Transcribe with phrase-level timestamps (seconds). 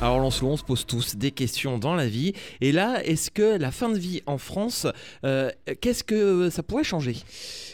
[0.00, 2.34] Alors Lancelot, on se pose tous des questions dans la vie.
[2.60, 4.86] Et là, est-ce que la fin de vie en France,
[5.24, 5.50] euh,
[5.80, 7.16] qu'est-ce que ça pourrait changer?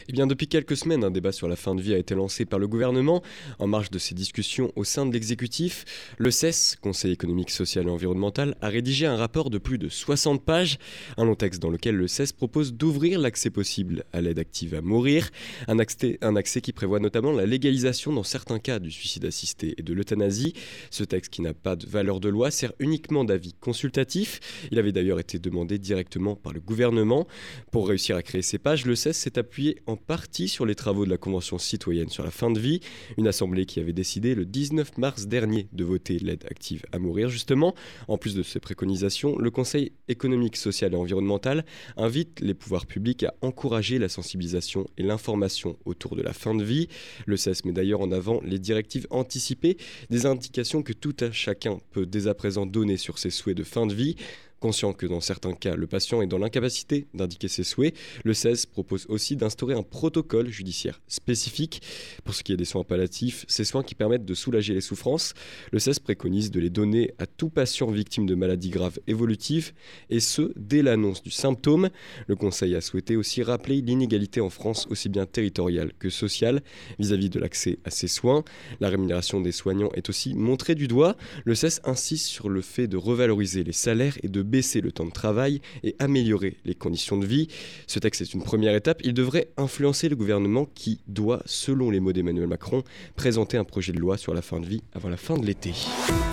[0.07, 2.45] Eh bien, depuis quelques semaines, un débat sur la fin de vie a été lancé
[2.45, 3.21] par le gouvernement.
[3.59, 5.85] En marge de ces discussions au sein de l'exécutif,
[6.17, 10.43] le CES, Conseil économique, social et environnemental, a rédigé un rapport de plus de 60
[10.43, 10.79] pages,
[11.17, 14.81] un long texte dans lequel le CES propose d'ouvrir l'accès possible à l'aide active à
[14.81, 15.29] mourir,
[15.67, 19.75] un accès, un accès qui prévoit notamment la légalisation dans certains cas du suicide assisté
[19.77, 20.53] et de l'euthanasie.
[20.89, 24.39] Ce texte qui n'a pas de valeur de loi sert uniquement d'avis consultatif.
[24.71, 27.27] Il avait d'ailleurs été demandé directement par le gouvernement.
[27.71, 31.05] Pour réussir à créer ces pages, le CES s'est appuyé en partie sur les travaux
[31.05, 32.81] de la Convention citoyenne sur la fin de vie,
[33.17, 37.29] une assemblée qui avait décidé le 19 mars dernier de voter l'aide active à mourir.
[37.29, 37.75] Justement,
[38.07, 41.65] en plus de ces préconisations, le Conseil économique, social et environnemental
[41.97, 46.63] invite les pouvoirs publics à encourager la sensibilisation et l'information autour de la fin de
[46.63, 46.87] vie.
[47.25, 49.77] Le CES met d'ailleurs en avant les directives anticipées,
[50.09, 53.63] des indications que tout un chacun peut dès à présent donner sur ses souhaits de
[53.63, 54.15] fin de vie.
[54.61, 58.67] Conscient que dans certains cas, le patient est dans l'incapacité d'indiquer ses souhaits, le 16
[58.67, 61.81] propose aussi d'instaurer un protocole judiciaire spécifique
[62.23, 65.33] pour ce qui est des soins palliatifs, ces soins qui permettent de soulager les souffrances.
[65.71, 69.73] Le 16 préconise de les donner à tout patient victime de maladies graves évolutives,
[70.11, 71.89] et ce, dès l'annonce du symptôme.
[72.27, 76.61] Le Conseil a souhaité aussi rappeler l'inégalité en France, aussi bien territoriale que sociale,
[76.99, 78.43] vis-à-vis de l'accès à ces soins.
[78.79, 81.17] La rémunération des soignants est aussi montrée du doigt.
[81.45, 85.05] Le 16 insiste sur le fait de revaloriser les salaires et de baisser le temps
[85.05, 87.47] de travail et améliorer les conditions de vie.
[87.87, 89.01] Ce texte est une première étape.
[89.03, 92.83] Il devrait influencer le gouvernement qui doit, selon les mots d'Emmanuel Macron,
[93.15, 95.73] présenter un projet de loi sur la fin de vie avant la fin de l'été.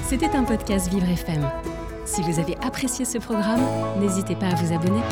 [0.07, 1.49] C'était un podcast Vivre FM.
[2.05, 3.61] Si vous avez apprécié ce programme,
[4.01, 5.03] n'hésitez pas à vous abonner.